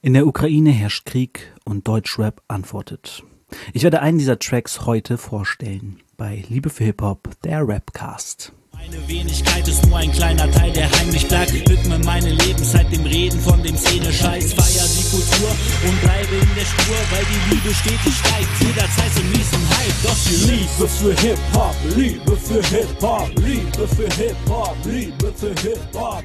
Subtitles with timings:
[0.00, 3.24] In der Ukraine herrscht Krieg und Deutschrap antwortet.
[3.72, 8.52] Ich werde einen dieser Tracks heute vorstellen bei Liebe für Hip-Hop, der Rapcast.
[8.80, 11.52] Meine Wenigkeit ist nur ein kleiner Teil, der heimlich bleibt.
[11.52, 14.54] Widme meine Lebenszeit dem Reden von dem Szene-Scheiß.
[14.54, 15.50] Feier die Kultur
[15.88, 18.48] und bleibe in der Spur, weil die Liebe stetig steigt.
[18.60, 24.76] Jederzeit mies im Hype, doch die Liebe für Hip-Hop, Liebe für Hip-Hop, Liebe für Hip-Hop,
[24.84, 26.24] Liebe für Hip-Hop.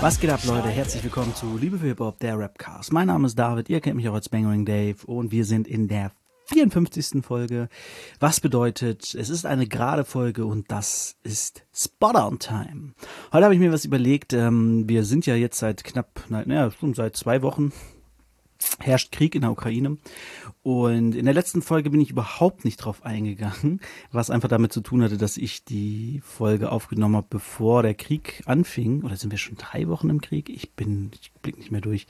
[0.00, 0.68] Was geht ab, Leute?
[0.68, 2.92] Herzlich willkommen zu Liebe für Hip-Hop, der Rapcast.
[2.92, 5.88] Mein Name ist David, ihr kennt mich auch als Bangering Dave und wir sind in
[5.88, 6.12] der
[6.50, 7.24] 54.
[7.24, 7.68] Folge.
[8.18, 12.92] Was bedeutet, es ist eine gerade Folge und das ist Spot on Time.
[13.32, 14.32] Heute habe ich mir was überlegt.
[14.32, 17.72] Ähm, wir sind ja jetzt seit knapp, naja, seit zwei Wochen
[18.78, 19.96] herrscht Krieg in der Ukraine.
[20.62, 23.80] Und in der letzten Folge bin ich überhaupt nicht drauf eingegangen,
[24.12, 28.42] was einfach damit zu tun hatte, dass ich die Folge aufgenommen habe, bevor der Krieg
[28.46, 29.02] anfing.
[29.02, 30.50] Oder sind wir schon drei Wochen im Krieg?
[30.50, 32.06] Ich bin, ich blick nicht mehr durch.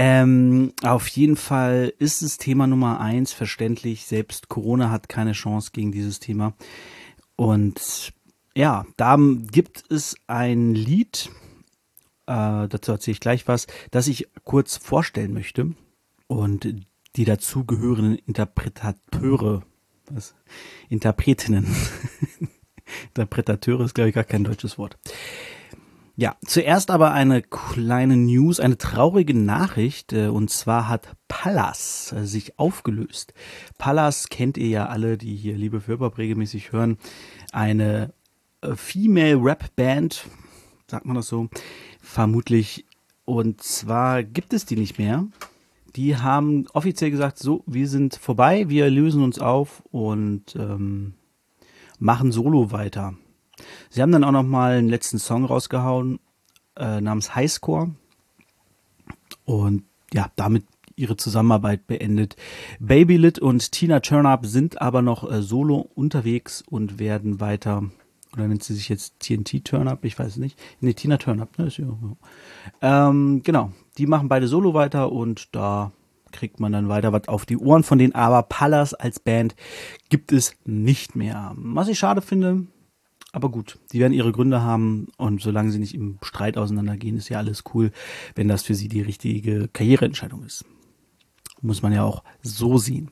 [0.00, 4.06] Ähm, auf jeden Fall ist es Thema Nummer eins verständlich.
[4.06, 6.54] Selbst Corona hat keine Chance gegen dieses Thema.
[7.34, 8.12] Und
[8.54, 11.30] ja, da gibt es ein Lied,
[12.26, 15.74] äh, dazu erzähle ich gleich was, das ich kurz vorstellen möchte.
[16.28, 16.68] Und
[17.16, 19.64] die dazugehörenden Interpretateure,
[20.10, 20.36] was?
[20.88, 21.66] Interpretinnen.
[23.08, 24.96] Interpretateure ist, glaube ich, gar kein deutsches Wort.
[26.20, 30.12] Ja, zuerst aber eine kleine News, eine traurige Nachricht.
[30.12, 33.34] Äh, und zwar hat Pallas äh, sich aufgelöst.
[33.78, 36.98] Pallas kennt ihr ja alle, die hier Liebe für Hip-Hop regelmäßig hören.
[37.52, 38.12] Eine
[38.62, 40.26] äh, Female Rap Band,
[40.88, 41.50] sagt man das so,
[42.02, 42.84] vermutlich.
[43.24, 45.24] Und zwar gibt es die nicht mehr.
[45.94, 51.14] Die haben offiziell gesagt, so, wir sind vorbei, wir lösen uns auf und ähm,
[52.00, 53.14] machen Solo weiter.
[53.90, 56.18] Sie haben dann auch noch mal einen letzten Song rausgehauen
[56.76, 57.90] äh, namens Highscore
[59.44, 60.64] und ja, damit
[60.96, 62.36] ihre Zusammenarbeit beendet.
[62.80, 67.84] Babylit und Tina Turnup sind aber noch äh, solo unterwegs und werden weiter
[68.32, 70.04] oder nennt sie sich jetzt TNT Turnup?
[70.04, 70.58] Ich weiß nicht.
[70.80, 71.70] Nee, Tina Turnup, ne?
[72.82, 75.92] Ähm, genau, die machen beide solo weiter und da
[76.30, 79.56] kriegt man dann weiter was auf die Ohren von denen, aber Pallas als Band
[80.10, 81.54] gibt es nicht mehr.
[81.56, 82.66] Was ich schade finde,
[83.32, 87.28] aber gut, die werden ihre Gründe haben und solange sie nicht im Streit auseinandergehen, ist
[87.28, 87.92] ja alles cool,
[88.34, 90.64] wenn das für sie die richtige Karriereentscheidung ist.
[91.60, 93.10] Muss man ja auch so sehen.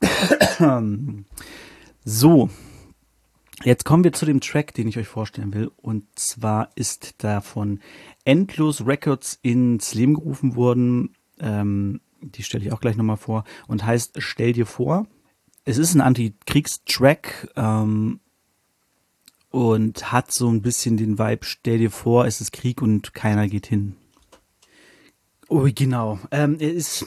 [2.04, 2.50] so,
[3.64, 5.70] jetzt kommen wir zu dem Track, den ich euch vorstellen will.
[5.76, 7.80] Und zwar ist da von
[8.24, 11.14] Endlos Records ins Leben gerufen worden.
[11.40, 13.44] Ähm, die stelle ich auch gleich nochmal vor.
[13.66, 15.06] Und heißt Stell dir vor.
[15.64, 17.52] Es ist ein Antikriegstrack.
[17.56, 18.20] Ähm,
[19.52, 23.48] und hat so ein bisschen den Vibe, stell dir vor, es ist Krieg und keiner
[23.48, 23.94] geht hin.
[25.48, 26.18] Oh, genau.
[26.30, 27.04] Ähm, er ist,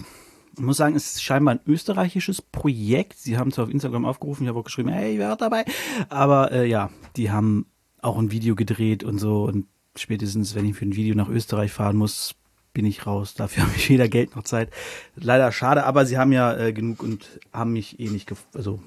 [0.56, 3.17] ich muss sagen, es ist scheinbar ein österreichisches Projekt.
[3.17, 5.66] Sie haben zwar auf Instagram aufgerufen, ich habe auch geschrieben, hey, wer dabei?
[6.09, 7.66] Aber äh, ja, die haben
[8.03, 11.72] auch ein Video gedreht und so und spätestens, wenn ich für ein Video nach Österreich
[11.72, 12.35] fahren muss,
[12.73, 13.33] bin ich raus.
[13.33, 14.69] Dafür habe ich weder Geld noch Zeit.
[15.16, 18.79] Leider schade, aber sie haben ja äh, genug und haben mich eh nicht, also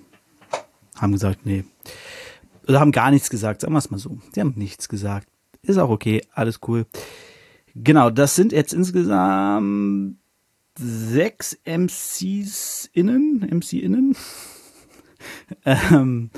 [0.95, 1.65] haben gesagt, nee,
[2.69, 4.19] oder haben gar nichts gesagt, sagen wir es mal so.
[4.33, 5.27] Sie haben nichts gesagt.
[5.63, 6.87] Ist auch okay, alles cool.
[7.75, 10.19] Genau, das sind jetzt insgesamt
[10.79, 14.17] sechs MCs innen, MC innen.
[15.65, 16.31] ähm,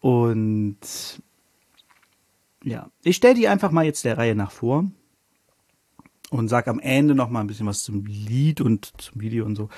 [0.00, 0.78] und
[2.62, 4.90] ja, ich stelle die einfach mal jetzt der Reihe nach vor
[6.30, 9.56] und sag am Ende noch mal ein bisschen was zum Lied und zum Video und
[9.56, 9.68] so.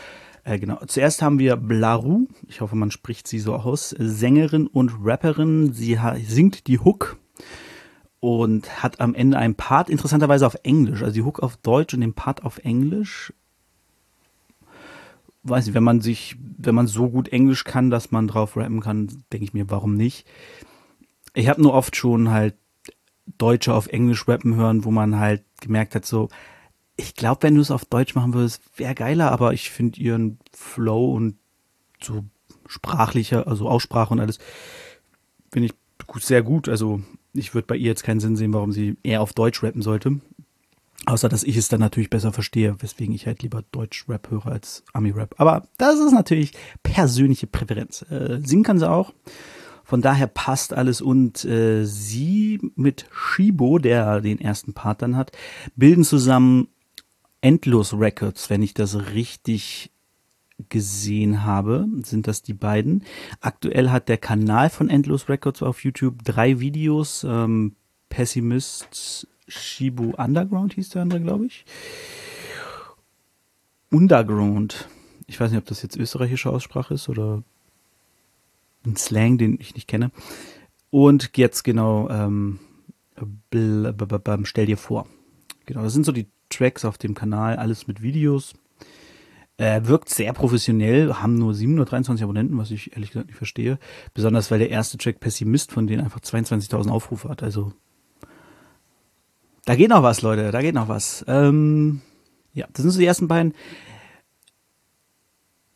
[0.45, 0.79] Äh, genau.
[0.87, 5.73] Zuerst haben wir Blaru, ich hoffe, man spricht sie so aus, Sängerin und Rapperin.
[5.73, 7.19] Sie singt die Hook
[8.21, 12.01] und hat am Ende einen Part, interessanterweise auf Englisch, also die Hook auf Deutsch und
[12.01, 13.33] den Part auf Englisch.
[15.43, 18.81] Weiß nicht, wenn man sich, wenn man so gut Englisch kann, dass man drauf rappen
[18.81, 20.27] kann, denke ich mir, warum nicht?
[21.33, 22.57] Ich habe nur oft schon halt
[23.39, 26.29] Deutsche auf Englisch rappen hören, wo man halt gemerkt hat, so,
[27.01, 30.39] ich glaube, wenn du es auf Deutsch machen würdest, wäre geiler, aber ich finde ihren
[30.53, 31.37] Flow und
[32.03, 32.25] so
[32.67, 34.39] sprachlicher, also Aussprache und alles,
[35.51, 36.69] finde ich sehr gut.
[36.69, 37.01] Also
[37.33, 40.21] ich würde bei ihr jetzt keinen Sinn sehen, warum sie eher auf Deutsch rappen sollte.
[41.07, 44.85] Außer, dass ich es dann natürlich besser verstehe, weswegen ich halt lieber Deutsch-Rap höre als
[44.93, 45.35] Ami-Rap.
[45.39, 46.53] Aber das ist natürlich
[46.83, 48.03] persönliche Präferenz.
[48.11, 49.15] Äh, singen kann sie auch.
[49.85, 55.33] Von daher passt alles und äh, sie mit Shibo, der den ersten Part dann hat,
[55.75, 56.69] bilden zusammen
[57.41, 59.91] Endlos Records, wenn ich das richtig
[60.69, 63.05] gesehen habe, sind das die beiden.
[63.41, 67.25] Aktuell hat der Kanal von Endlos Records auf YouTube drei Videos.
[67.25, 67.77] Ähm,
[68.11, 71.65] Pessimist Shibu Underground hieß der andere, glaube ich.
[73.91, 74.89] Underground.
[75.27, 77.43] Ich weiß nicht, ob das jetzt österreichische Aussprache ist oder
[78.85, 80.11] ein Slang, den ich nicht kenne.
[80.91, 82.59] Und jetzt genau, ähm,
[84.45, 85.07] stell dir vor.
[85.67, 88.55] Genau, das sind so die Tracks auf dem Kanal, alles mit Videos.
[89.57, 93.79] Äh, wirkt sehr professionell, haben nur 723 Abonnenten, was ich ehrlich gesagt nicht verstehe.
[94.15, 97.43] Besonders weil der erste Track Pessimist von denen einfach 22.000 Aufrufe hat.
[97.43, 97.73] Also
[99.67, 101.25] da geht noch was, Leute, da geht noch was.
[101.29, 102.01] Ähm,
[102.55, 103.55] ja, das sind so die ersten beiden.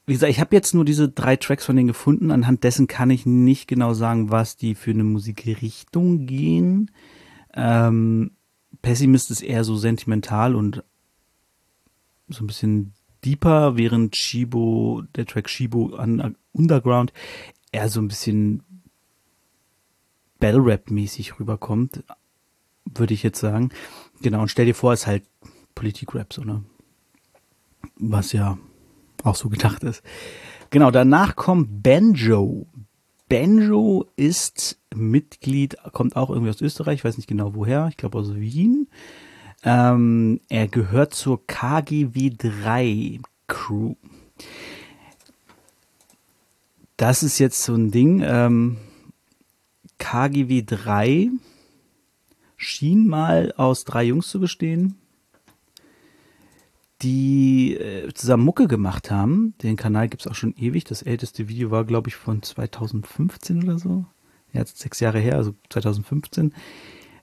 [0.06, 2.30] Wie gesagt, ich habe jetzt nur diese drei Tracks von denen gefunden.
[2.30, 6.90] Anhand dessen kann ich nicht genau sagen, was die für eine Musikrichtung gehen.
[7.54, 8.32] Ähm,
[8.82, 10.82] Pessimist ist eher so sentimental und
[12.28, 12.92] so ein bisschen
[13.24, 15.98] deeper, während Shibo, der Track Shibo
[16.52, 17.12] Underground
[17.72, 18.62] eher so ein bisschen
[20.38, 22.04] Battle Rap mäßig rüberkommt,
[22.84, 23.70] würde ich jetzt sagen.
[24.20, 25.24] Genau, und stell dir vor, es ist halt
[25.74, 26.62] Politik-Rap, so, ne?
[27.96, 28.58] Was ja
[29.22, 30.02] auch so gedacht ist.
[30.70, 32.66] Genau, danach kommt Banjo.
[33.28, 38.34] Banjo ist Mitglied, kommt auch irgendwie aus Österreich, weiß nicht genau woher, ich glaube aus
[38.34, 38.88] Wien.
[39.62, 43.94] Ähm, er gehört zur KGW 3 Crew.
[46.96, 48.22] Das ist jetzt so ein Ding.
[48.24, 48.76] Ähm,
[49.98, 51.30] KGW 3
[52.56, 54.96] schien mal aus drei Jungs zu bestehen,
[57.02, 59.54] die äh, zusammen Mucke gemacht haben.
[59.62, 60.84] Den Kanal gibt es auch schon ewig.
[60.84, 64.04] Das älteste Video war, glaube ich, von 2015 oder so.
[64.52, 66.54] Ja, jetzt sechs Jahre her, also 2015.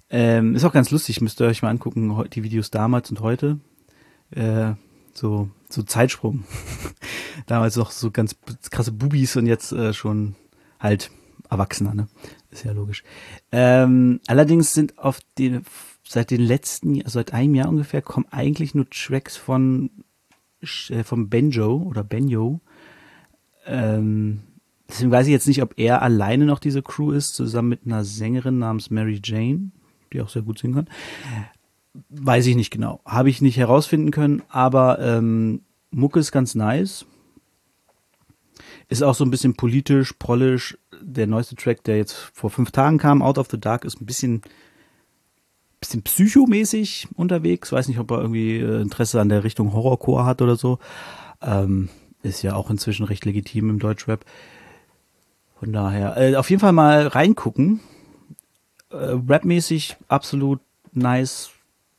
[0.10, 3.60] Ähm, ist auch ganz lustig, müsst ihr euch mal angucken, die Videos damals und heute.
[4.32, 4.74] Äh,
[5.14, 6.44] so, so Zeitsprung.
[7.46, 8.36] damals noch so ganz
[8.70, 10.36] krasse Bubis und jetzt äh, schon
[10.80, 11.12] halt
[11.50, 12.08] Erwachsener, ne?
[12.50, 13.04] Ist ja logisch.
[13.52, 15.64] Ähm, allerdings sind auf den,
[16.12, 19.90] seit den letzten, also seit einem Jahr ungefähr, kommen eigentlich nur Tracks von,
[20.90, 22.62] äh, Benjo oder Benjo.
[23.66, 24.42] Ähm,
[24.90, 28.04] deswegen weiß ich jetzt nicht, ob er alleine noch diese Crew ist, zusammen mit einer
[28.04, 29.72] Sängerin namens Mary Jane
[30.12, 30.90] die auch sehr gut singen kann.
[32.10, 33.02] Weiß ich nicht genau.
[33.06, 35.62] Habe ich nicht herausfinden können, aber ähm,
[35.92, 37.06] Mucke ist ganz nice.
[38.88, 40.78] Ist auch so ein bisschen politisch, prollisch.
[41.02, 44.06] Der neueste Track, der jetzt vor fünf Tagen kam, Out of the Dark, ist ein
[44.06, 44.42] bisschen,
[45.82, 47.74] bisschen psychomäßig unterwegs.
[47.74, 50.80] Weiß nicht, ob er irgendwie äh, Interesse an der Richtung Horrorcore hat oder so.
[51.42, 51.90] Ähm,
[52.24, 54.24] ist ja auch inzwischen recht legitim im Deutschrap.
[55.60, 57.82] Von daher, äh, auf jeden Fall mal reingucken
[58.92, 60.60] äh, rapmäßig absolut
[60.92, 61.52] nice,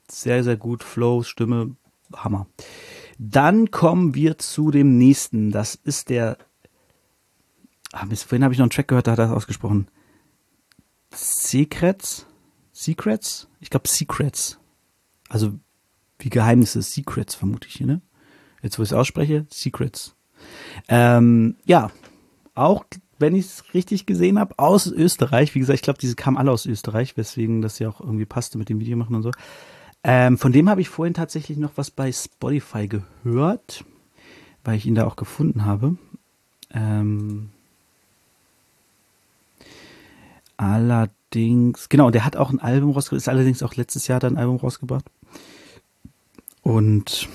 [0.08, 1.76] sehr, sehr gut, Flow, Stimme,
[2.14, 2.46] Hammer.
[3.18, 5.50] Dann kommen wir zu dem nächsten.
[5.50, 6.38] Das ist der.
[7.92, 9.88] Ah, bis vorhin habe ich noch einen Track gehört, da hat er das ausgesprochen.
[11.10, 12.26] Secrets?
[12.72, 13.48] Secrets?
[13.60, 14.58] Ich glaube Secrets.
[15.28, 15.52] Also
[16.18, 18.00] wie Geheimnisse, Secrets vermute ich hier, ne?
[18.62, 20.14] Jetzt, wo ich es ausspreche, Secrets.
[20.88, 21.90] Ähm, ja,
[22.54, 22.84] auch
[23.18, 25.54] wenn ich es richtig gesehen habe, aus Österreich.
[25.54, 28.58] Wie gesagt, ich glaube, diese kamen alle aus Österreich, weswegen das ja auch irgendwie passte
[28.58, 29.30] mit dem Video machen und so.
[30.04, 33.84] Ähm, von dem habe ich vorhin tatsächlich noch was bei Spotify gehört,
[34.64, 35.96] weil ich ihn da auch gefunden habe.
[36.72, 37.50] Ähm,
[40.56, 41.21] allerdings,
[41.88, 44.56] genau, der hat auch ein Album rausgebracht, ist allerdings auch letztes Jahr dann ein Album
[44.56, 45.04] rausgebracht.
[46.62, 47.28] Und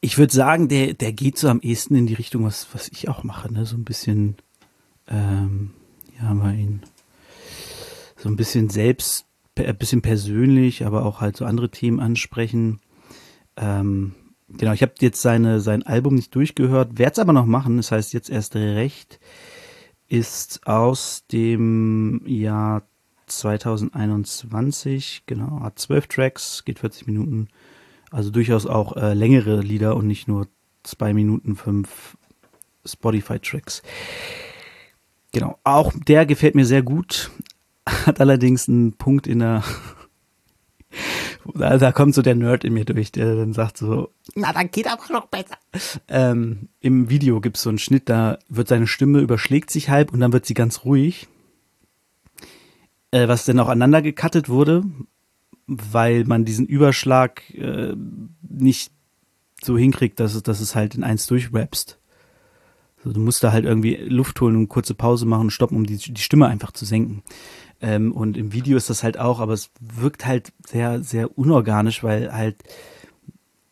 [0.00, 3.08] ich würde sagen, der, der geht so am ehesten in die Richtung, was, was ich
[3.08, 3.66] auch mache, ne?
[3.66, 4.36] So ein bisschen,
[5.08, 5.72] ähm,
[6.20, 6.82] haben wir ihn.
[8.16, 12.80] So ein bisschen selbst, ein bisschen persönlich, aber auch halt so andere Themen ansprechen.
[13.56, 14.14] Ähm,
[14.48, 17.76] genau, ich habe jetzt seine, sein Album nicht durchgehört, werde es aber noch machen.
[17.76, 19.20] Das heißt, jetzt erst recht
[20.08, 22.82] ist aus dem Jahr
[23.26, 27.48] 2021, genau, hat zwölf Tracks, geht 40 Minuten.
[28.10, 30.48] Also durchaus auch äh, längere Lieder und nicht nur
[30.82, 32.16] zwei Minuten fünf
[32.86, 33.82] Spotify-Tracks.
[35.32, 37.30] Genau, auch der gefällt mir sehr gut,
[37.86, 39.62] hat allerdings einen Punkt in der
[41.54, 44.86] da kommt so der Nerd in mir durch, der dann sagt so, na, dann geht
[44.86, 45.56] aber noch besser.
[46.08, 50.12] Ähm, Im Video gibt es so einen Schnitt, da wird seine Stimme überschlägt sich halb
[50.12, 51.28] und dann wird sie ganz ruhig.
[53.10, 54.84] Äh, was dann auch aneinander gecuttet wurde,
[55.66, 57.94] weil man diesen Überschlag äh,
[58.42, 58.92] nicht
[59.62, 61.98] so hinkriegt, dass es, dass es halt in eins durchrappst.
[62.98, 65.86] Also du musst da halt irgendwie Luft holen und kurze Pause machen und stoppen, um
[65.86, 67.22] die, die Stimme einfach zu senken.
[67.80, 72.02] Ähm, und im Video ist das halt auch, aber es wirkt halt sehr, sehr unorganisch,
[72.02, 72.56] weil halt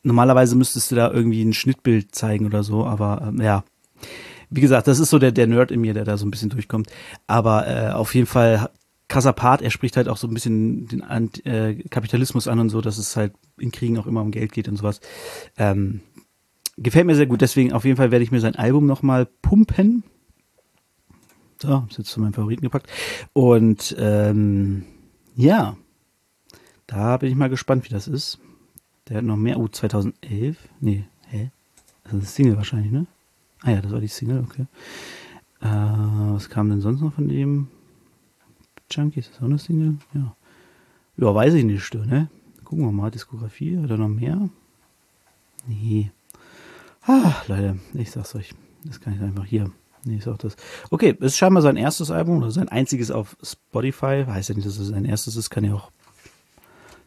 [0.02, 3.64] normalerweise müsstest du da irgendwie ein Schnittbild zeigen oder so, aber ähm, ja.
[4.48, 6.50] Wie gesagt, das ist so der, der Nerd in mir, der da so ein bisschen
[6.50, 6.88] durchkommt.
[7.26, 8.70] Aber äh, auf jeden Fall
[9.08, 9.62] krasser Part.
[9.62, 12.98] Er spricht halt auch so ein bisschen den Ant äh, Kapitalismus an und so, dass
[12.98, 15.00] es halt in Kriegen auch immer um Geld geht und sowas.
[15.56, 16.00] Ähm,
[16.76, 17.40] gefällt mir sehr gut.
[17.40, 20.04] Deswegen auf jeden Fall werde ich mir sein Album nochmal pumpen.
[21.60, 22.90] So, hab's jetzt zu meinen Favoriten gepackt.
[23.32, 24.84] Und ähm,
[25.34, 25.76] ja,
[26.86, 28.38] da bin ich mal gespannt, wie das ist.
[29.08, 29.58] Der hat noch mehr.
[29.58, 30.56] Oh, 2011?
[30.80, 31.50] Nee, hä?
[32.04, 33.06] Das ist Single wahrscheinlich, ne?
[33.62, 34.66] Ah ja, das war die Single, okay.
[35.60, 37.68] Äh, was kam denn sonst noch von dem?
[38.90, 39.96] Junkies, ist das auch eine Single?
[40.14, 40.36] Ja.
[41.16, 42.28] Ja, weiß ich nicht, ne?
[42.64, 44.48] Gucken wir mal, Diskografie, oder noch mehr?
[45.66, 46.10] Nee.
[47.02, 48.54] Ah, Leute, ich sag's euch.
[48.84, 49.70] Das kann ich einfach hier.
[50.06, 50.54] Nee, ist auch das.
[50.90, 54.24] Okay, ist scheinbar sein erstes Album oder sein einziges auf Spotify.
[54.26, 55.90] Heißt ja nicht, dass es sein erstes ist, kann ja auch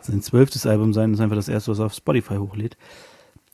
[0.02, 1.12] sein zwölftes Album sein.
[1.12, 2.78] Das ist einfach das erste, was er auf Spotify hochlädt.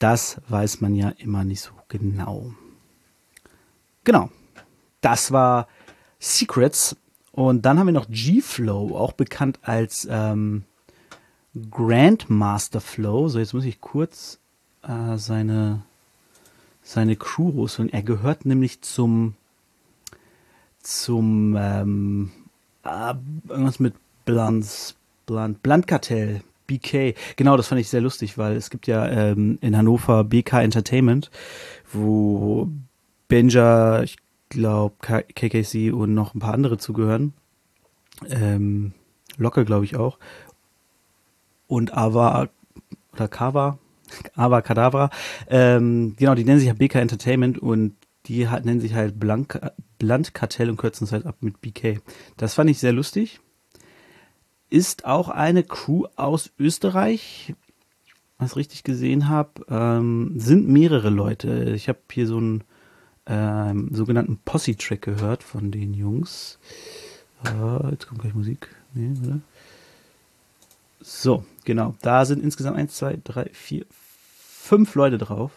[0.00, 2.52] Das weiß man ja immer nicht so genau.
[4.04, 4.30] Genau.
[5.00, 5.68] Das war
[6.18, 6.96] Secrets.
[7.30, 10.64] Und dann haben wir noch G-Flow, auch bekannt als ähm,
[11.70, 13.28] Grandmaster Flow.
[13.28, 14.40] So, jetzt muss ich kurz
[14.82, 15.82] äh, seine,
[16.86, 17.92] seine Crew rausholen.
[17.92, 19.34] Er gehört nämlich zum,
[20.80, 22.30] zum ähm,
[22.84, 23.14] äh,
[23.48, 24.94] irgendwas mit Blunts,
[25.26, 27.14] Blunt, Bluntkartell, BK.
[27.34, 31.30] Genau, das fand ich sehr lustig, weil es gibt ja ähm, in Hannover BK Entertainment,
[31.92, 32.68] wo
[33.26, 34.16] Benja, ich
[34.48, 37.32] glaube KKC und noch ein paar andere zugehören.
[38.28, 38.92] Ähm,
[39.38, 40.18] Locke, glaube ich auch.
[41.66, 42.48] Und Ava
[43.12, 43.78] oder Kava,
[44.34, 45.10] Ava Kadavra.
[45.48, 47.96] Ähm, genau, die nennen sich ja BK Entertainment und
[48.26, 49.60] die hat, nennen sich halt Blank,
[49.98, 52.00] Blunt Kartell und kürzen es halt ab mit BK.
[52.36, 53.40] Das fand ich sehr lustig
[54.70, 57.54] ist auch eine Crew aus Österreich,
[58.38, 59.64] was ich richtig gesehen habe.
[59.68, 61.72] Ähm, sind mehrere Leute.
[61.74, 62.64] Ich habe hier so einen
[63.26, 66.58] ähm, sogenannten Posse-Track gehört von den Jungs.
[67.44, 68.68] Äh, jetzt kommt gleich Musik.
[68.94, 69.40] Nee, oder?
[71.00, 71.94] So, genau.
[72.00, 75.52] Da sind insgesamt 1, 2, 3, 4, 5 Leute drauf.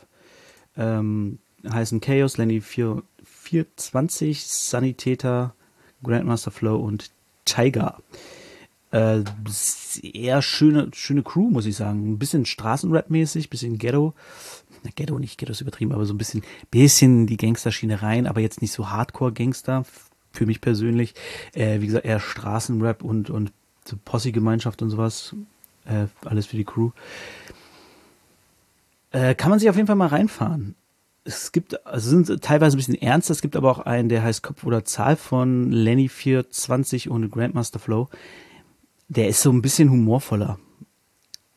[0.75, 5.53] Ähm, heißen Chaos, Lenny 4, 420, Sanitäter,
[6.03, 7.11] Grandmaster Flow und
[7.45, 8.01] Tiger.
[8.91, 12.11] Äh, sehr schöne, schöne Crew, muss ich sagen.
[12.11, 14.13] Ein bisschen Straßenrap-mäßig, bisschen Ghetto.
[14.83, 18.41] Na, Ghetto nicht, Ghetto ist übertrieben, aber so ein bisschen, bisschen die Gangsterschiene rein, aber
[18.41, 19.85] jetzt nicht so Hardcore-Gangster,
[20.31, 21.13] für mich persönlich.
[21.53, 23.51] Äh, wie gesagt, eher Straßenrap und, und
[23.85, 25.35] so Posse-Gemeinschaft und sowas.
[25.85, 26.91] Äh, alles für die Crew.
[29.11, 30.75] Äh, kann man sich auf jeden Fall mal reinfahren.
[31.23, 34.41] Es gibt, also sind teilweise ein bisschen ernster, es gibt aber auch einen, der heißt
[34.41, 38.09] Kopf oder Zahl von Lenny 420 ohne Grandmaster Flow
[39.09, 40.59] der ist so ein bisschen humorvoller.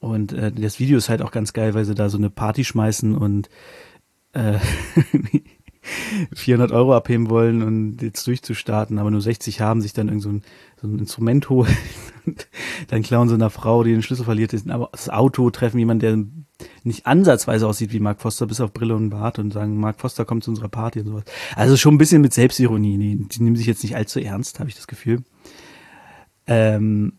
[0.01, 2.65] Und äh, das Video ist halt auch ganz geil, weil sie da so eine Party
[2.65, 3.49] schmeißen und
[4.33, 4.59] äh,
[6.35, 10.29] 400 Euro abheben wollen und jetzt durchzustarten, aber nur 60 haben, sich dann irgend so
[10.29, 10.43] ein,
[10.81, 11.77] so ein Instrument holen.
[12.89, 16.03] dann klauen sie einer Frau, die den Schlüssel verliert ist, aber das Auto treffen jemand,
[16.03, 16.19] der
[16.85, 20.25] nicht ansatzweise aussieht wie Mark Foster, bis auf Brille und Bart und sagen, Mark Foster
[20.25, 21.25] kommt zu unserer Party und sowas.
[21.57, 22.99] Also schon ein bisschen mit Selbstironie.
[22.99, 25.25] Die, die nehmen sich jetzt nicht allzu ernst, habe ich das Gefühl.
[26.47, 27.15] Ähm,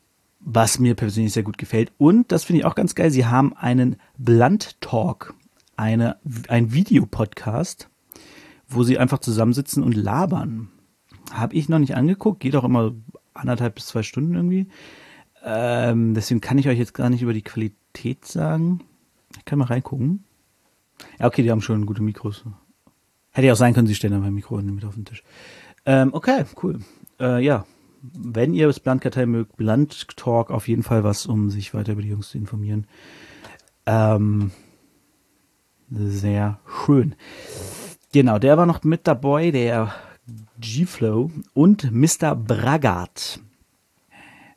[0.46, 1.92] was mir persönlich sehr gut gefällt.
[1.98, 3.12] Und das finde ich auch ganz geil.
[3.12, 5.34] Sie haben einen Blunt Talk,
[5.78, 6.18] eine,
[6.50, 7.90] ein Videopodcast,
[8.76, 10.70] wo sie einfach zusammensitzen und labern.
[11.32, 12.94] Habe ich noch nicht angeguckt, geht auch immer
[13.34, 14.68] anderthalb bis zwei Stunden irgendwie.
[15.44, 18.82] Ähm, deswegen kann ich euch jetzt gar nicht über die Qualität sagen.
[19.38, 20.24] Ich kann mal reingucken.
[21.20, 22.46] Ja, okay, die haben schon gute Mikros.
[23.32, 25.24] Hätte ja auch sein können, sie stellen da mein Mikro mit auf den Tisch.
[25.86, 26.80] Ähm, okay, cool.
[27.20, 27.66] Äh, ja,
[28.02, 32.02] wenn ihr das Blunt-Kartell mögt, Blunt Talk auf jeden Fall was, um sich weiter über
[32.02, 32.86] die Jungs zu informieren.
[33.86, 34.52] Ähm,
[35.90, 37.16] sehr schön.
[38.14, 39.94] Genau, der war noch mit dabei, der
[40.60, 42.36] G-Flow und Mr.
[42.36, 43.40] Bragat.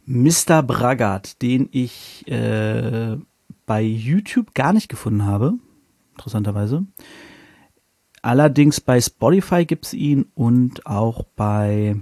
[0.05, 0.63] Mr.
[0.63, 3.17] Bragat, den ich äh,
[3.67, 5.55] bei YouTube gar nicht gefunden habe,
[6.13, 6.85] interessanterweise.
[8.23, 11.97] Allerdings bei Spotify gibt es ihn und auch bei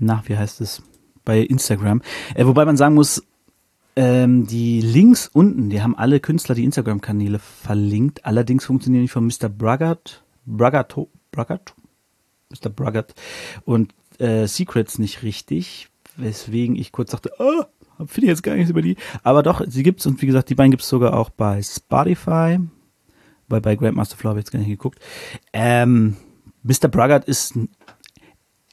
[0.00, 0.82] na, wie heißt es,
[1.24, 2.02] bei Instagram.
[2.34, 3.22] Äh, wobei man sagen muss,
[3.96, 8.24] ähm, die Links unten, die haben alle Künstler die Instagram-Kanäle verlinkt.
[8.24, 9.48] Allerdings funktionieren die von Mr.
[9.48, 11.74] Braggart, Braggato, Braggart,
[12.50, 12.70] Mr.
[12.70, 13.14] Braggart
[13.64, 17.64] und äh, Secrets nicht richtig, weswegen ich kurz dachte, oh,
[18.06, 18.96] finde ich jetzt gar nichts über die.
[19.22, 22.58] Aber doch, sie gibt's und wie gesagt, die beiden gibt's sogar auch bei Spotify.
[23.48, 25.00] Weil bei Grandmaster Flow habe ich jetzt gar nicht geguckt.
[25.52, 26.16] Ähm,
[26.62, 26.88] Mr.
[26.88, 27.58] Braggart ist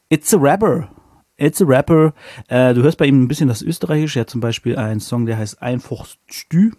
[0.09, 0.89] It's a Rapper.
[1.37, 2.13] It's a Rapper.
[2.47, 4.19] Äh, du hörst bei ihm ein bisschen das Österreichische.
[4.19, 6.71] Er hat zum Beispiel einen Song, der heißt Einfach Stü,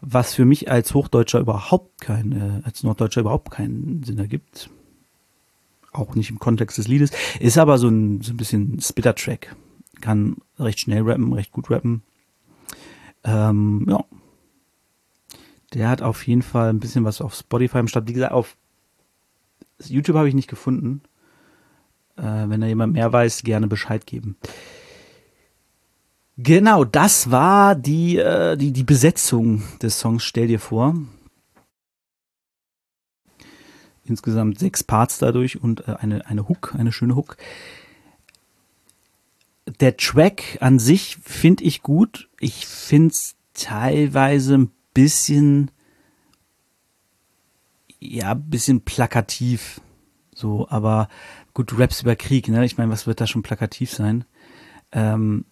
[0.00, 4.68] was für mich als Hochdeutscher überhaupt kein, äh, als Norddeutscher überhaupt keinen Sinn ergibt.
[5.92, 7.12] Auch nicht im Kontext des Liedes.
[7.38, 9.54] Ist aber so ein, so ein bisschen Spitter-Track.
[10.00, 12.02] kann recht schnell rappen, recht gut rappen.
[13.24, 14.04] Ähm, ja.
[15.74, 18.08] Der hat auf jeden Fall ein bisschen was auf Spotify im Start.
[18.08, 18.56] Wie gesagt, auf
[19.84, 21.02] YouTube habe ich nicht gefunden.
[22.18, 24.36] Äh, wenn da jemand mehr weiß, gerne Bescheid geben.
[26.36, 30.94] Genau, das war die, äh, die, die Besetzung des Songs Stell dir vor.
[34.04, 37.36] Insgesamt sechs Parts dadurch und äh, eine, eine Hook, eine schöne Hook.
[39.80, 42.28] Der Track an sich finde ich gut.
[42.40, 45.70] Ich finde es teilweise ein bisschen,
[47.98, 49.80] ja, ein bisschen plakativ.
[50.32, 51.08] So, aber
[51.58, 52.64] gut, du rappst über Krieg, ne?
[52.64, 54.24] Ich meine, was wird da schon plakativ sein?
[54.92, 55.44] Ähm,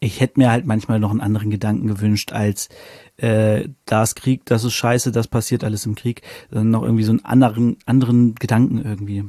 [0.00, 2.68] ich hätte mir halt manchmal noch einen anderen Gedanken gewünscht als
[3.16, 7.04] äh, da ist Krieg, das ist scheiße, das passiert alles im Krieg, sondern noch irgendwie
[7.04, 9.24] so einen anderen, anderen Gedanken irgendwie.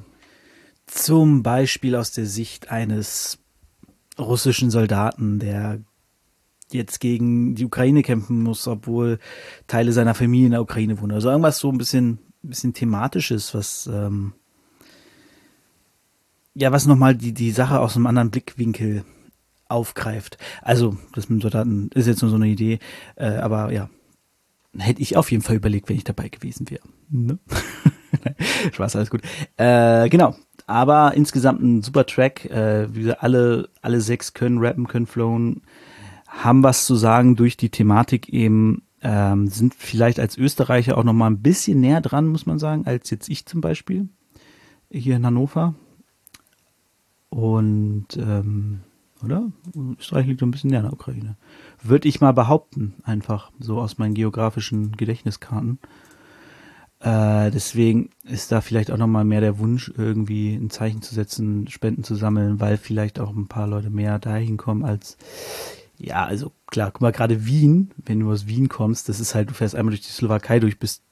[0.85, 3.39] Zum Beispiel aus der Sicht eines
[4.17, 5.79] russischen Soldaten, der
[6.73, 9.17] jetzt gegen die Ukraine kämpfen muss, obwohl
[9.67, 11.13] Teile seiner Familie in der Ukraine wohnen.
[11.13, 14.33] Also irgendwas so ein bisschen, bisschen thematisches, was ähm,
[16.53, 19.05] ja, was nochmal die, die Sache aus einem anderen Blickwinkel
[19.67, 20.37] aufgreift.
[20.61, 22.79] Also, das mit Soldaten ist jetzt nur so eine Idee,
[23.15, 23.89] äh, aber ja,
[24.77, 26.83] hätte ich auf jeden Fall überlegt, wenn ich dabei gewesen wäre.
[27.09, 27.39] Ne?
[28.73, 29.21] Spaß, alles gut.
[29.57, 30.35] Äh, genau.
[30.67, 32.45] Aber insgesamt ein super Track.
[32.45, 35.61] Äh, wie gesagt, alle, alle sechs können rappen, können flowen,
[36.27, 41.31] haben was zu sagen durch die Thematik eben, ähm, sind vielleicht als Österreicher auch nochmal
[41.31, 44.09] ein bisschen näher dran, muss man sagen, als jetzt ich zum Beispiel.
[44.91, 45.75] Hier in Hannover.
[47.29, 48.81] Und ähm,
[49.23, 49.51] oder?
[49.99, 51.35] Österreich liegt ein bisschen näher an der Ukraine.
[51.81, 55.79] Würde ich mal behaupten, einfach so aus meinen geografischen Gedächtniskarten.
[56.99, 61.67] Äh, deswegen ist da vielleicht auch nochmal mehr der Wunsch, irgendwie ein Zeichen zu setzen,
[61.67, 65.17] Spenden zu sammeln, weil vielleicht auch ein paar Leute mehr dahin kommen als,
[65.97, 69.49] ja, also klar, guck mal, gerade Wien, wenn du aus Wien kommst, das ist halt,
[69.49, 71.03] du fährst einmal durch die Slowakei durch, bist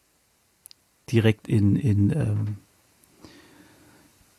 [1.12, 2.58] direkt in, in, ähm,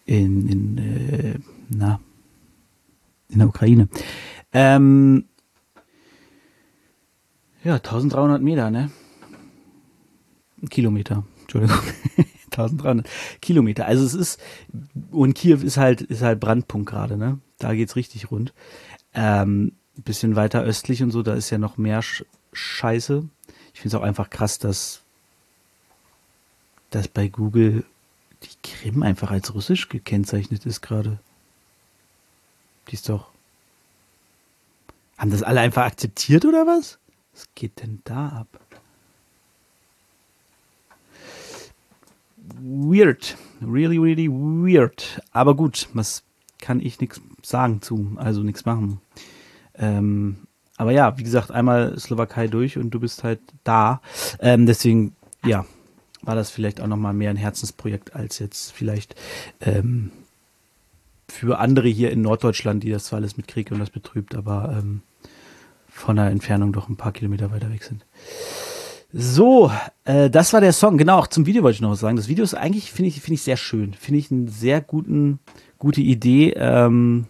[0.07, 1.39] in, in, äh,
[1.71, 2.01] na,
[3.29, 3.89] in der Ukraine.
[4.53, 5.25] Ähm,
[7.65, 8.91] ja, 1300 Meter, ne?
[10.71, 11.79] Kilometer, Entschuldigung.
[12.51, 13.07] 1300
[13.41, 13.87] Kilometer.
[13.87, 14.41] Also es ist,
[15.11, 17.39] und Kiew ist halt, ist halt Brandpunkt gerade, ne?
[17.59, 18.53] Da geht's richtig rund.
[19.15, 23.29] Ähm, bisschen weiter östlich und so, da ist ja noch mehr Sch Scheiße.
[23.75, 25.03] Ich finde es auch einfach krass, dass,
[26.91, 27.85] dass bei Google
[28.43, 31.19] die Krim einfach als russisch gekennzeichnet ist gerade.
[32.89, 33.31] Die ist doch.
[35.19, 36.99] Haben das alle einfach akzeptiert oder was?
[37.33, 38.49] Was geht denn da ab?
[42.61, 43.37] Weird.
[43.61, 45.21] Really, really weird.
[45.33, 46.23] Aber gut, was
[46.61, 49.01] kann ich nichts sagen zu, also nichts machen.
[49.79, 50.37] Ähm,
[50.77, 54.01] aber ja, wie gesagt, einmal Slowakei durch und du bist halt da.
[54.41, 55.15] Ähm, deswegen,
[55.45, 55.65] ja,
[56.23, 59.15] war das vielleicht auch nochmal mehr ein Herzensprojekt als jetzt vielleicht
[59.61, 60.11] ähm,
[61.29, 65.03] für andere hier in Norddeutschland, die das zwar alles mitkriegen und das betrübt, aber ähm,
[65.89, 68.05] von der Entfernung doch ein paar Kilometer weiter weg sind.
[69.13, 69.73] So,
[70.05, 70.99] äh, das war der Song.
[70.99, 72.17] Genau, auch zum Video wollte ich noch was sagen.
[72.17, 73.95] Das Video ist eigentlich, finde ich, finde ich sehr schön.
[73.95, 75.39] Finde ich eine sehr guten,
[75.79, 77.27] gute Idee, ähm,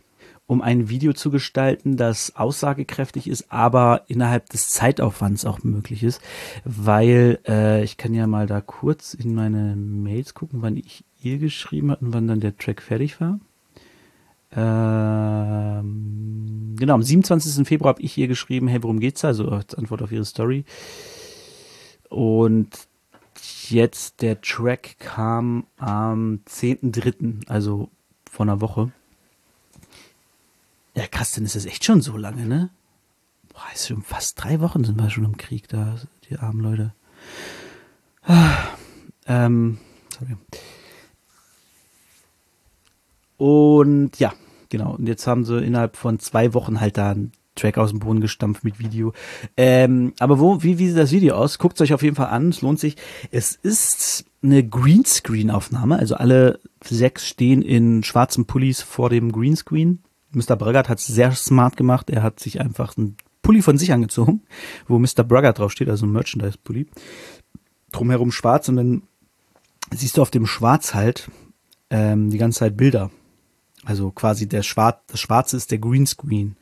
[0.48, 6.22] um ein Video zu gestalten, das aussagekräftig ist, aber innerhalb des Zeitaufwands auch möglich ist.
[6.64, 11.36] Weil, äh, ich kann ja mal da kurz in meine Mails gucken, wann ich ihr
[11.38, 13.38] geschrieben habe und wann dann der Track fertig war.
[14.56, 15.84] Ähm,
[16.78, 17.68] genau, am 27.
[17.68, 19.28] Februar habe ich ihr geschrieben, hey, worum geht's da?
[19.28, 20.64] Also als Antwort auf ihre Story.
[22.08, 22.70] Und
[23.68, 27.90] jetzt der Track kam am 10.3., also
[28.30, 28.92] vor einer Woche.
[30.98, 32.70] Ja, krass, dann ist das echt schon so lange, ne?
[33.52, 35.94] Boah, ist schon fast drei Wochen sind wir schon im Krieg da,
[36.28, 36.92] die armen Leute.
[38.24, 38.56] Ah,
[39.28, 39.78] ähm,
[40.12, 40.36] sorry.
[43.36, 44.32] Und ja,
[44.70, 44.96] genau.
[44.96, 48.20] Und jetzt haben sie innerhalb von zwei Wochen halt da einen Track aus dem Boden
[48.20, 49.12] gestampft mit Video.
[49.56, 51.60] Ähm, aber wo, wie, wie sieht das Video aus?
[51.60, 52.96] Guckt es euch auf jeden Fall an, es lohnt sich.
[53.30, 60.02] Es ist eine Greenscreen-Aufnahme, also alle sechs stehen in schwarzen Pullis vor dem Greenscreen.
[60.32, 60.56] Mr.
[60.56, 62.10] Braggart hat es sehr smart gemacht.
[62.10, 64.42] Er hat sich einfach einen Pulli von sich angezogen,
[64.86, 65.24] wo Mr.
[65.24, 66.86] Braggart draufsteht, also ein Merchandise-Pulli.
[67.92, 69.02] Drumherum schwarz und dann
[69.94, 71.30] siehst du auf dem Schwarz halt
[71.90, 73.10] ähm, die ganze Zeit Bilder
[73.88, 76.56] also quasi der Schwarz, das Schwarze ist der Greenscreen.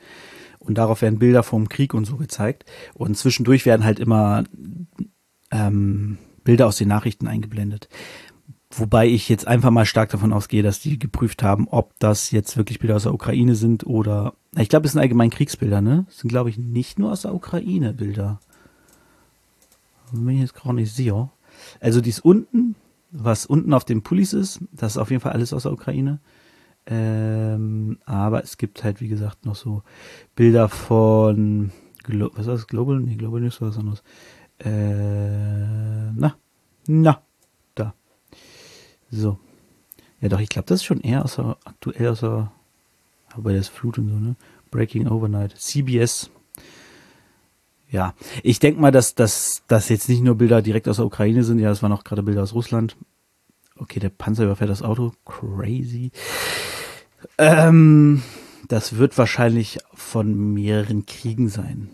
[0.59, 2.65] Und darauf werden Bilder vom Krieg und so gezeigt.
[2.95, 4.45] Und zwischendurch werden halt immer
[5.51, 7.89] ähm, Bilder aus den Nachrichten eingeblendet.
[8.71, 12.57] Wobei ich jetzt einfach mal stark davon ausgehe, dass die geprüft haben, ob das jetzt
[12.57, 14.35] wirklich Bilder aus der Ukraine sind oder.
[14.57, 16.05] Ich glaube, es sind allgemein Kriegsbilder, ne?
[16.09, 18.41] Das sind, glaube ich, nicht nur aus der Ukraine Bilder.
[20.13, 21.31] Bin ich jetzt gerade nicht sicher.
[21.81, 22.75] Also dies unten,
[23.11, 26.21] was unten auf den Pullis ist, das ist auf jeden Fall alles aus der Ukraine.
[26.87, 29.83] Ähm, aber es gibt halt, wie gesagt, noch so
[30.35, 31.73] Bilder von
[32.05, 32.67] Glo was ist das?
[32.69, 33.01] Global?
[33.01, 34.03] Nee, Global News oder was anderes.
[34.59, 36.37] Äh, na,
[36.87, 37.26] na.
[39.11, 39.38] So.
[40.21, 42.51] Ja doch, ich glaube, das ist schon eher aus der, aktuell aus der,
[43.35, 44.37] aber das Flut und so, ne?
[44.71, 45.57] Breaking Overnight.
[45.59, 46.31] CBS.
[47.90, 51.45] Ja, ich denke mal, dass das dass jetzt nicht nur Bilder direkt aus der Ukraine
[51.45, 52.97] sind, ja, das waren auch gerade Bilder aus Russland.
[53.79, 55.12] Okay, der Panzer überfährt das Auto.
[55.25, 56.11] Crazy.
[57.38, 58.23] Ähm,
[58.69, 61.90] das wird wahrscheinlich von mehreren Kriegen sein.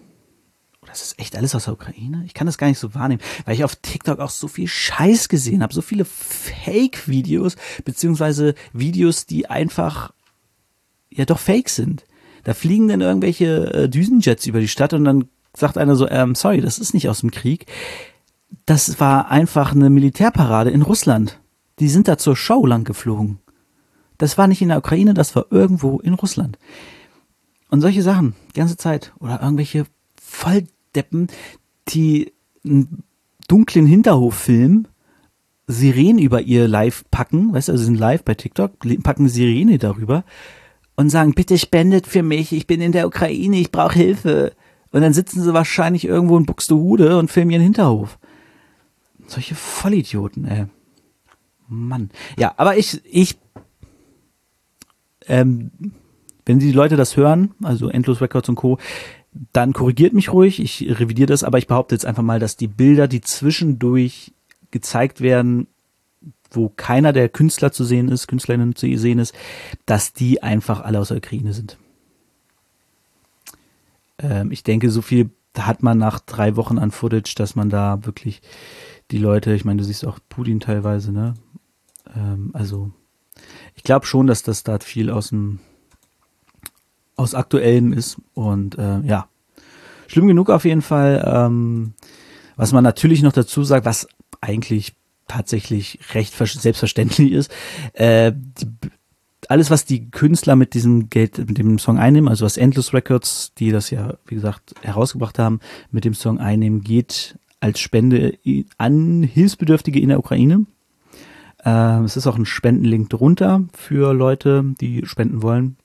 [0.83, 2.25] Oh, das ist echt alles aus der Ukraine?
[2.27, 5.29] Ich kann das gar nicht so wahrnehmen, weil ich auf TikTok auch so viel Scheiß
[5.29, 10.13] gesehen habe, so viele Fake-Videos, beziehungsweise Videos, die einfach
[11.11, 12.05] ja doch fake sind.
[12.45, 16.35] Da fliegen dann irgendwelche äh, Düsenjets über die Stadt und dann sagt einer so, ähm,
[16.35, 17.67] sorry, das ist nicht aus dem Krieg.
[18.67, 21.39] Das war einfach eine Militärparade in Russland.
[21.79, 23.39] Die sind da zur Show lang geflogen.
[24.19, 26.59] Das war nicht in der Ukraine, das war irgendwo in Russland.
[27.71, 29.13] Und solche Sachen, ganze Zeit.
[29.19, 29.87] Oder irgendwelche
[30.33, 31.29] Volldeppen,
[31.89, 32.33] die
[32.65, 33.05] einen
[33.49, 34.89] dunklen Hinterhof filmen,
[35.67, 40.25] Sirenen über ihr Live packen, weißt du, also sind live bei TikTok, packen Sirene darüber
[40.97, 44.55] und sagen, bitte spendet für mich, ich bin in der Ukraine, ich brauche Hilfe.
[44.91, 48.19] Und dann sitzen sie wahrscheinlich irgendwo in Buxtehude und filmen ihren Hinterhof.
[49.27, 50.67] Solche Vollidioten, ey.
[51.69, 52.11] Mann.
[52.37, 53.39] Ja, aber ich, ich
[55.27, 55.71] ähm,
[56.45, 58.79] wenn die Leute das hören, also Endlos Records und Co.,
[59.53, 62.69] dann korrigiert mich ruhig, ich revidiere das, aber ich behaupte jetzt einfach mal, dass die
[62.69, 64.33] Bilder, die zwischendurch
[64.71, 65.67] gezeigt werden,
[66.51, 69.35] wo keiner der Künstler zu sehen ist, Künstlerinnen zu sehen ist,
[69.87, 71.79] dass die einfach alle aus der Ukraine sind.
[74.19, 78.05] Ähm, ich denke, so viel hat man nach drei Wochen an Footage, dass man da
[78.05, 78.43] wirklich
[79.11, 81.35] die Leute, ich meine, du siehst auch Putin teilweise, ne?
[82.15, 82.91] Ähm, also
[83.75, 85.59] ich glaube schon, dass das da viel aus dem
[87.23, 89.29] aus aktuellem ist und äh, ja,
[90.07, 91.25] schlimm genug auf jeden Fall.
[91.27, 91.95] Ähm,
[92.57, 94.07] was man natürlich noch dazu sagt, was
[94.41, 94.95] eigentlich
[95.29, 97.51] tatsächlich recht selbstverständlich ist,
[97.95, 98.67] äh, die,
[99.49, 103.53] alles, was die Künstler mit diesem Geld, mit dem Song einnehmen, also was Endless Records,
[103.59, 108.39] die das ja, wie gesagt, herausgebracht haben, mit dem Song einnehmen, geht als Spende
[108.79, 110.67] an Hilfsbedürftige in der Ukraine.
[111.65, 115.77] Äh, es ist auch ein Spendenlink drunter für Leute, die spenden wollen.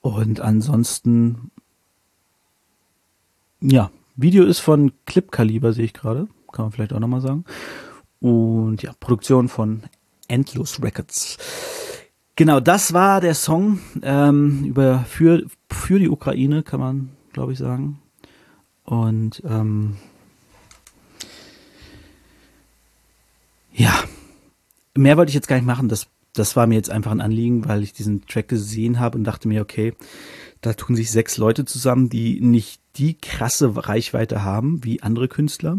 [0.00, 1.50] Und ansonsten,
[3.60, 6.28] ja, Video ist von Clip Kaliber, sehe ich gerade.
[6.52, 7.44] Kann man vielleicht auch nochmal sagen.
[8.20, 9.82] Und ja, Produktion von
[10.28, 11.38] Endlos Records.
[12.36, 17.58] Genau, das war der Song ähm, über für, für die Ukraine, kann man, glaube ich,
[17.58, 18.00] sagen.
[18.84, 19.96] Und ähm,
[23.78, 24.02] Ja,
[24.96, 25.88] mehr wollte ich jetzt gar nicht machen.
[25.88, 29.24] Das, das war mir jetzt einfach ein Anliegen, weil ich diesen Track gesehen habe und
[29.24, 29.94] dachte mir, okay,
[30.60, 35.78] da tun sich sechs Leute zusammen, die nicht die krasse Reichweite haben wie andere Künstler.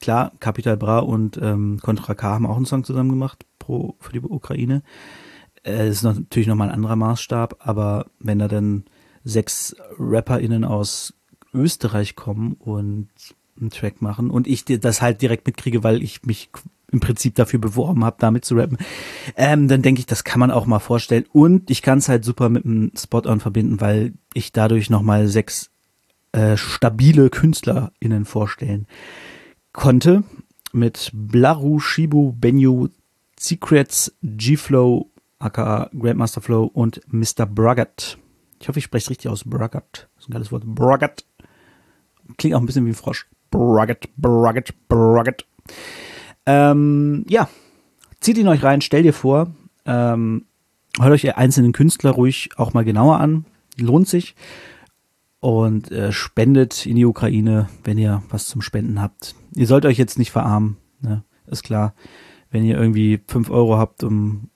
[0.00, 4.12] Klar, Capital Bra und ähm, Contra K haben auch einen Song zusammen gemacht pro, für
[4.12, 4.82] die Ukraine.
[5.64, 8.84] Äh, ist natürlich nochmal ein anderer Maßstab, aber wenn da dann
[9.24, 11.14] sechs RapperInnen aus
[11.52, 13.08] Österreich kommen und
[13.60, 16.50] einen Track machen und ich das halt direkt mitkriege, weil ich mich
[16.90, 18.78] im Prinzip dafür beworben habe, damit zu rappen,
[19.36, 21.26] ähm, dann denke ich, das kann man auch mal vorstellen.
[21.32, 25.70] Und ich kann es halt super mit einem Spot-on verbinden, weil ich dadurch nochmal sechs
[26.32, 28.86] äh, stabile KünstlerInnen vorstellen
[29.72, 30.24] konnte.
[30.72, 32.88] Mit Blaru, Shibu, Benyu,
[33.38, 37.46] Secrets, G-Flow, aka Grandmaster Flow und Mr.
[37.46, 38.18] Brugget.
[38.60, 39.44] Ich hoffe, ich spreche es richtig aus.
[39.44, 40.08] Brugget.
[40.16, 40.64] Das ist ein geiles Wort.
[40.64, 41.24] Brugget.
[42.36, 43.26] Klingt auch ein bisschen wie ein Frosch.
[43.50, 45.46] Brugget, Brugget, Brugget.
[46.50, 47.46] Ähm, ja,
[48.20, 49.52] zieht ihn euch rein, stellt ihr vor,
[49.84, 50.46] ähm,
[50.98, 53.44] hört euch einzelnen Künstler ruhig auch mal genauer an,
[53.76, 54.34] lohnt sich
[55.40, 59.34] und äh, spendet in die Ukraine, wenn ihr was zum Spenden habt.
[59.54, 61.22] Ihr sollt euch jetzt nicht verarmen, ne?
[61.48, 61.92] ist klar.
[62.50, 64.48] Wenn ihr irgendwie fünf Euro habt, um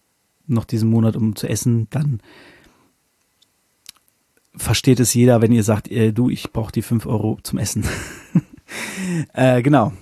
[0.47, 2.23] noch diesen Monat um zu essen, dann
[4.57, 7.85] versteht es jeder, wenn ihr sagt, äh, du, ich brauche die fünf Euro zum Essen.
[9.35, 9.93] äh, genau.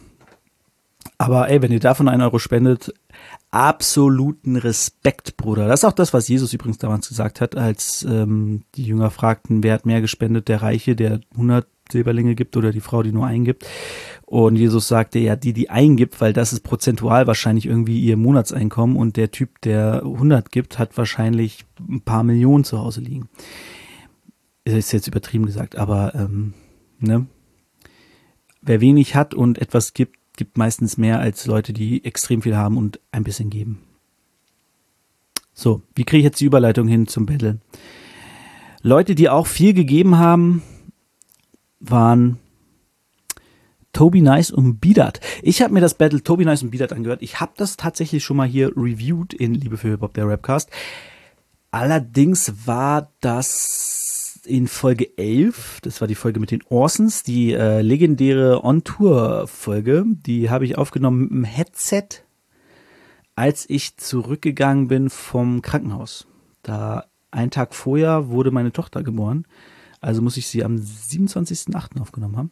[1.21, 2.95] Aber ey, wenn ihr davon einen Euro spendet,
[3.51, 5.69] absoluten Respekt, Bruder.
[5.69, 9.63] Das ist auch das, was Jesus übrigens damals gesagt hat, als ähm, die Jünger fragten,
[9.63, 13.27] wer hat mehr gespendet, der Reiche, der 100 Silberlinge gibt oder die Frau, die nur
[13.27, 13.67] eingibt.
[14.25, 18.97] Und Jesus sagte, ja, die, die eingibt, weil das ist prozentual wahrscheinlich irgendwie ihr Monatseinkommen
[18.97, 23.29] und der Typ, der 100 gibt, hat wahrscheinlich ein paar Millionen zu Hause liegen.
[24.65, 26.55] Ist jetzt übertrieben gesagt, aber ähm,
[26.99, 27.27] ne?
[28.63, 32.79] Wer wenig hat und etwas gibt, gibt meistens mehr als Leute, die extrem viel haben
[32.79, 33.83] und ein bisschen geben.
[35.53, 37.59] So, wie kriege ich jetzt die Überleitung hin zum Battle?
[38.81, 40.63] Leute, die auch viel gegeben haben,
[41.79, 42.39] waren
[43.93, 45.21] Toby Nice und Bidat.
[45.43, 47.21] Ich habe mir das Battle Toby Nice und Bidat angehört.
[47.21, 50.71] Ich habe das tatsächlich schon mal hier reviewed in Liebe für Hip Hop, der Rapcast.
[51.71, 54.10] Allerdings war das
[54.51, 60.05] in Folge 11, das war die Folge mit den Orsons, die äh, legendäre On-Tour-Folge.
[60.07, 62.09] Die habe ich aufgenommen mit dem Headset,
[63.37, 66.27] als ich zurückgegangen bin vom Krankenhaus.
[66.63, 69.47] Da einen Tag vorher wurde meine Tochter geboren.
[70.01, 72.01] Also muss ich sie am 27.08.
[72.01, 72.51] aufgenommen haben.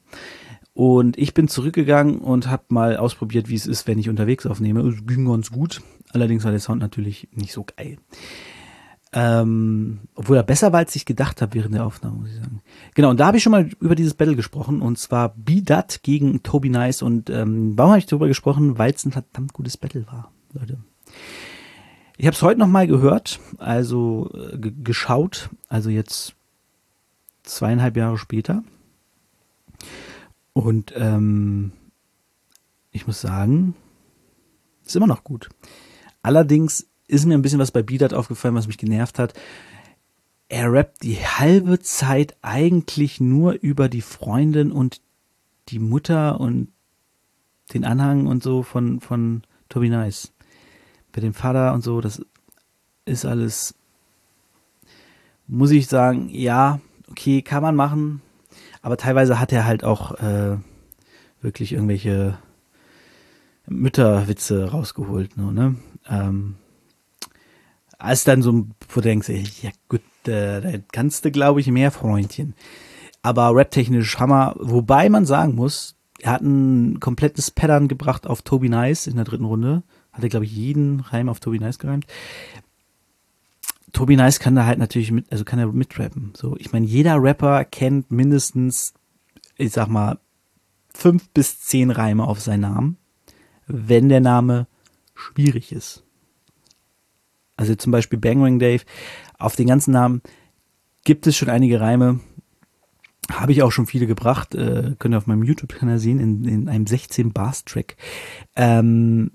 [0.75, 4.81] Und ich bin zurückgegangen und habe mal ausprobiert, wie es ist, wenn ich unterwegs aufnehme.
[4.83, 5.83] Es ging ganz gut.
[6.11, 7.97] Allerdings war der Sound natürlich nicht so geil.
[9.13, 12.61] Ähm, obwohl er besser war, als ich gedacht habe während der Aufnahme, muss ich sagen.
[12.95, 16.43] Genau, und da habe ich schon mal über dieses Battle gesprochen, und zwar Bidat gegen
[16.43, 17.01] Toby Nice.
[17.01, 18.79] Und ähm, warum habe ich darüber gesprochen?
[18.79, 20.79] Weil es ein verdammt gutes Battle war, Leute.
[22.19, 26.35] Ich habe es heute noch mal gehört, also äh, geschaut, also jetzt
[27.45, 28.63] zweieinhalb Jahre später.
[30.53, 31.73] Und ähm,
[32.91, 33.75] ich muss sagen,
[34.85, 35.49] ist immer noch gut.
[36.23, 39.35] Allerdings ist mir ein bisschen was bei Bidat aufgefallen, was mich genervt hat.
[40.49, 45.01] Er rappt die halbe Zeit eigentlich nur über die Freundin und
[45.69, 46.69] die Mutter und
[47.75, 50.33] den Anhang und so von, von Toby Nice.
[51.13, 52.25] Bei dem Vater und so, das
[53.05, 53.75] ist alles,
[55.47, 58.23] muss ich sagen, ja, okay, kann man machen,
[58.83, 60.57] aber teilweise hat er halt auch äh,
[61.41, 62.39] wirklich irgendwelche
[63.67, 65.77] Mütterwitze rausgeholt, nur, ne?
[66.09, 66.57] Ähm,
[67.99, 71.91] als dann so, wo du denkst, ja gut, äh, da kannst du, glaube ich, mehr
[71.91, 72.55] Freundchen.
[73.23, 78.69] Aber raptechnisch Hammer, wobei man sagen muss, er hat ein komplettes Pattern gebracht auf Toby
[78.69, 79.83] Nice in der dritten Runde.
[80.13, 82.07] Hat er, glaube ich, jeden Reim auf Toby Nice gereimt.
[83.93, 86.33] Tobi Nice kann da halt natürlich mit, also kann er mitrappen.
[86.37, 88.95] So, ich meine, jeder Rapper kennt mindestens,
[89.57, 90.19] ich sag mal,
[90.93, 92.97] fünf bis zehn Reime auf seinen Namen,
[93.67, 94.67] wenn der Name
[95.15, 96.05] schwierig ist.
[97.59, 98.85] Also zum Beispiel Bangering Dave,
[99.37, 100.23] auf den ganzen Namen
[101.05, 102.21] gibt es schon einige Reime.
[103.31, 106.69] Habe ich auch schon viele gebracht, äh, könnt ihr auf meinem YouTube-Kanal sehen, in, in
[106.69, 107.97] einem 16-Bars-Track.
[108.57, 109.33] Ähm,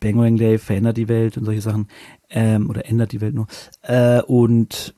[0.00, 1.88] Bangering Dave verändert die Welt und solche Sachen
[2.30, 3.46] ähm, oder ändert die Welt nur.
[3.82, 4.94] Äh, und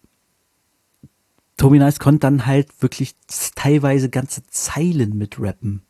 [1.57, 3.17] Toby Nice konnte dann halt wirklich
[3.57, 5.83] teilweise ganze Zeilen mitrappen.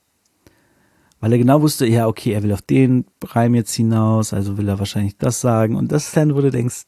[1.20, 4.68] Weil er genau wusste, ja, okay, er will auf den Reim jetzt hinaus, also will
[4.68, 5.76] er wahrscheinlich das sagen.
[5.76, 6.84] Und das ist dann, wo du denkst,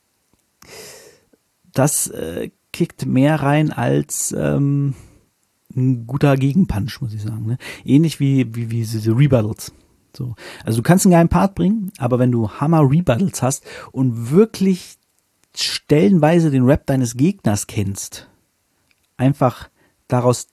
[1.72, 4.94] das äh, kickt mehr rein als ähm,
[5.74, 7.46] ein guter Gegenpunch, muss ich sagen.
[7.46, 7.58] Ne?
[7.84, 9.72] Ähnlich wie, wie, wie diese Rebuttals.
[10.14, 10.34] So.
[10.64, 14.96] Also du kannst einen geilen Part bringen, aber wenn du Hammer Rebuttals hast und wirklich
[15.54, 18.28] stellenweise den Rap deines Gegners kennst,
[19.16, 19.70] einfach
[20.08, 20.48] daraus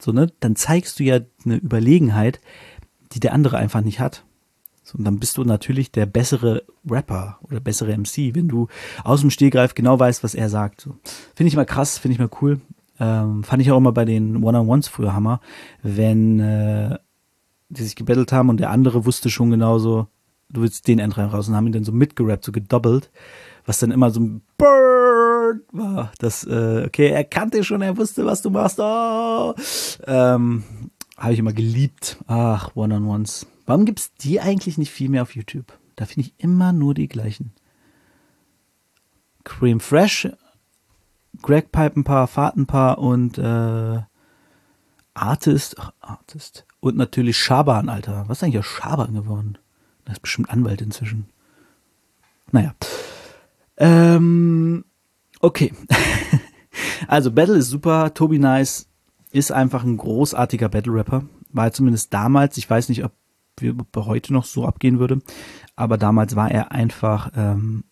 [0.00, 2.40] so, ne, dann zeigst du ja eine Überlegenheit,
[3.12, 4.24] die der andere einfach nicht hat.
[4.82, 8.68] So, und dann bist du natürlich der bessere Rapper oder bessere MC, wenn du
[9.04, 10.80] aus dem Stehgreif genau weißt, was er sagt.
[10.80, 10.96] So.
[11.34, 12.60] Finde ich mal krass, finde ich mal cool.
[12.98, 15.40] Ähm, fand ich auch immer bei den One-on-Ones früher Hammer,
[15.82, 16.98] wenn äh,
[17.68, 20.08] die sich gebettelt haben und der andere wusste schon genauso,
[20.48, 23.10] du willst den Endreim raus und haben ihn dann so mitgerappt, so gedoppelt,
[23.66, 26.12] was dann immer so ein Bird war.
[26.18, 28.80] Das, äh, okay, er kannte schon, er wusste, was du machst.
[28.80, 29.54] Oh.
[30.06, 30.64] Ähm,
[31.18, 32.16] Habe ich immer geliebt.
[32.28, 33.46] Ach, One-on-Ones.
[33.66, 35.76] Warum gibt's die eigentlich nicht viel mehr auf YouTube?
[35.96, 37.52] Da finde ich immer nur die gleichen.
[39.42, 40.28] Cream Fresh,
[41.42, 44.00] Greg Pipe ein paar, Fahrt ein paar und äh,
[45.14, 46.66] Artist, ach, Artist.
[46.80, 48.24] Und natürlich Schaban, Alter.
[48.28, 49.58] Was ist eigentlich aus Schaban geworden?
[50.04, 51.28] Das ist bestimmt Anwalt inzwischen.
[52.52, 52.74] Naja.
[53.76, 54.84] Ähm,
[55.40, 55.74] okay.
[57.08, 58.14] also, Battle ist super.
[58.14, 58.87] Toby Nice
[59.32, 61.24] ist einfach ein großartiger Battle-Rapper.
[61.50, 62.56] War zumindest damals.
[62.56, 63.12] Ich weiß nicht, ob
[63.60, 65.20] wir heute noch so abgehen würde.
[65.76, 67.84] Aber damals war er einfach ähm,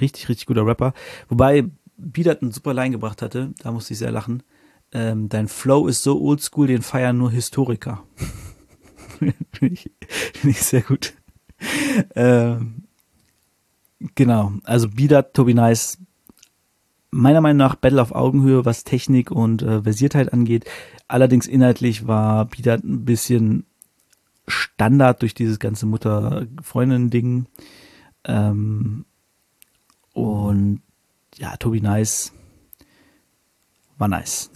[0.00, 0.92] richtig, richtig guter Rapper.
[1.28, 3.54] Wobei Biedert einen super Line gebracht hatte.
[3.62, 4.42] Da musste ich sehr lachen
[4.92, 8.04] ähm, dein Flow ist so oldschool, den feiern nur Historiker.
[9.18, 9.90] Finde ich,
[10.34, 11.14] find ich sehr gut.
[12.14, 12.82] Ähm,
[14.14, 15.98] Genau, also Bidat, Tobi Nice,
[17.16, 20.64] meiner Meinung nach Battle auf Augenhöhe, was Technik und äh, Versiertheit angeht.
[21.08, 23.64] Allerdings inhaltlich war Bidat ein bisschen
[24.46, 27.46] Standard durch dieses ganze Mutter-Freundin-Ding.
[28.24, 29.04] Ähm,
[30.12, 30.82] und
[31.36, 32.32] ja, Tobi Nice
[33.98, 34.50] war nice.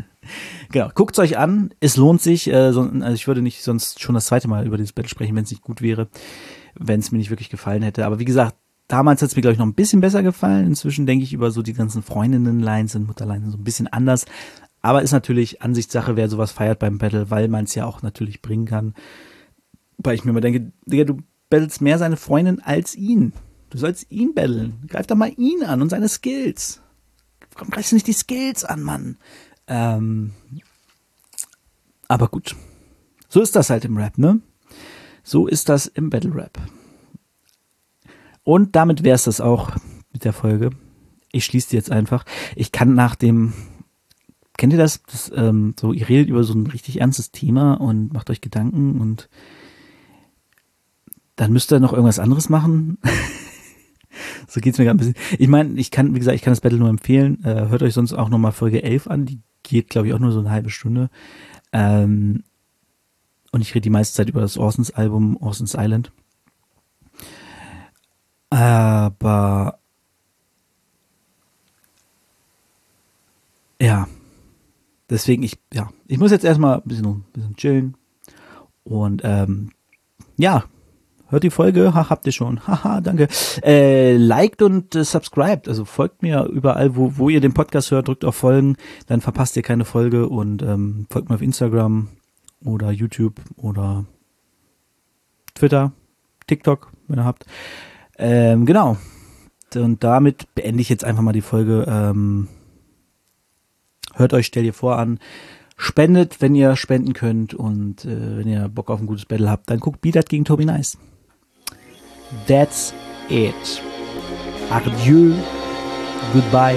[0.70, 1.70] genau, guckt euch an.
[1.80, 2.52] Es lohnt sich.
[2.52, 5.34] Äh, so, also ich würde nicht sonst schon das zweite Mal über dieses Battle sprechen,
[5.34, 6.08] wenn es nicht gut wäre,
[6.74, 8.04] wenn es mir nicht wirklich gefallen hätte.
[8.06, 8.56] Aber wie gesagt,
[8.88, 10.66] damals hat es mir, glaube ich, noch ein bisschen besser gefallen.
[10.66, 14.26] Inzwischen denke ich über so die ganzen Freundinnen-Lines und Mutterlines so ein bisschen anders.
[14.82, 18.42] Aber ist natürlich Ansichtssache, wer sowas feiert beim Battle, weil man es ja auch natürlich
[18.42, 18.94] bringen kann.
[19.98, 21.18] Weil ich mir immer denke, Digga, du
[21.50, 23.32] battlest mehr seine Freundin als ihn.
[23.70, 24.84] Du sollst ihn battlen.
[24.88, 26.80] Greif doch mal ihn an und seine Skills.
[27.54, 29.16] Komm, greifst nicht die Skills an, Mann.
[29.66, 30.32] Ähm,
[32.06, 32.54] aber gut.
[33.28, 34.40] So ist das halt im Rap, ne?
[35.24, 36.60] So ist das im Battle Rap.
[38.46, 39.72] Und damit wäre es das auch
[40.12, 40.70] mit der Folge.
[41.32, 42.24] Ich schließe die jetzt einfach.
[42.54, 43.54] Ich kann nach dem,
[44.56, 45.02] kennt ihr das?
[45.02, 49.00] das ähm, so, ihr redet über so ein richtig ernstes Thema und macht euch Gedanken
[49.00, 49.28] und
[51.34, 52.98] dann müsst ihr noch irgendwas anderes machen.
[54.46, 55.40] so geht's mir gerade ein bisschen.
[55.40, 57.42] Ich meine, ich kann, wie gesagt, ich kann das Battle nur empfehlen.
[57.42, 59.26] Äh, hört euch sonst auch nochmal Folge 11 an.
[59.26, 61.10] Die geht, glaube ich, auch nur so eine halbe Stunde.
[61.72, 62.44] Ähm,
[63.50, 66.12] und ich rede die meiste Zeit über das Orsons Album Orsons Island.
[68.56, 69.80] Aber
[73.78, 74.08] ja,
[75.10, 77.96] deswegen ich ja, ich muss jetzt erstmal ein bisschen, ein bisschen chillen
[78.82, 79.72] und ähm,
[80.38, 80.64] ja,
[81.28, 83.28] hört die Folge, ha, habt ihr schon, haha, danke.
[83.62, 88.08] Äh, liked und äh, subscribed, also folgt mir überall, wo, wo ihr den Podcast hört,
[88.08, 92.08] drückt auf Folgen, dann verpasst ihr keine Folge und ähm, folgt mir auf Instagram
[92.64, 94.06] oder YouTube oder
[95.54, 95.92] Twitter,
[96.46, 97.44] TikTok, wenn ihr habt.
[98.18, 98.96] Ähm, genau.
[99.74, 101.84] Und damit beende ich jetzt einfach mal die Folge.
[101.88, 102.48] Ähm,
[104.14, 105.18] hört euch, stellt ihr vor an.
[105.76, 107.52] Spendet, wenn ihr spenden könnt.
[107.54, 110.64] Und äh, wenn ihr Bock auf ein gutes Battle habt, dann guckt Beat gegen Toby
[110.64, 110.96] Nice.
[112.46, 112.94] That's
[113.28, 113.82] it.
[114.70, 115.34] Adieu.
[116.32, 116.74] Goodbye.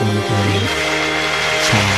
[0.00, 0.68] Und äh,
[1.64, 1.97] ciao.